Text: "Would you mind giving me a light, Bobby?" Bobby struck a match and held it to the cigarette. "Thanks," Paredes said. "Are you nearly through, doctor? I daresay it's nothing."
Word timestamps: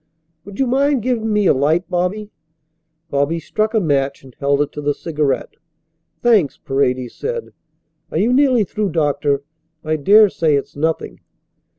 "Would 0.45 0.59
you 0.59 0.65
mind 0.65 1.03
giving 1.03 1.31
me 1.31 1.45
a 1.45 1.53
light, 1.53 1.87
Bobby?" 1.87 2.31
Bobby 3.11 3.39
struck 3.39 3.75
a 3.75 3.79
match 3.79 4.23
and 4.23 4.33
held 4.39 4.59
it 4.63 4.71
to 4.71 4.81
the 4.81 4.95
cigarette. 4.95 5.57
"Thanks," 6.23 6.57
Paredes 6.57 7.13
said. 7.13 7.53
"Are 8.09 8.17
you 8.17 8.33
nearly 8.33 8.63
through, 8.63 8.93
doctor? 8.93 9.43
I 9.83 9.97
daresay 9.97 10.55
it's 10.55 10.75
nothing." 10.75 11.19